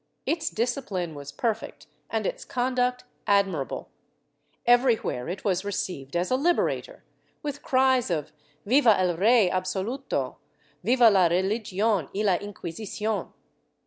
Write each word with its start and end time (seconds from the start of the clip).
Its 0.25 0.49
discipline 0.49 1.13
was 1.13 1.31
perfect 1.31 1.85
and 2.09 2.25
its 2.25 2.43
conduct 2.43 3.03
admirable. 3.27 3.91
Every 4.65 4.95
where 4.95 5.29
it 5.29 5.43
was 5.45 5.63
received 5.63 6.15
as 6.15 6.31
a 6.31 6.35
liberator, 6.35 7.03
with 7.43 7.61
cries 7.61 8.09
of 8.09 8.31
''Viva 8.65 8.97
el 8.97 9.15
Rey 9.17 9.47
absoluto, 9.51 10.37
Viva 10.83 11.11
la 11.11 11.27
Religion 11.27 12.09
y 12.15 12.23
la 12.23 12.37
Inquisicion." 12.39 13.31